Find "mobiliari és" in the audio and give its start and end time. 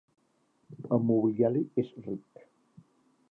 1.09-1.91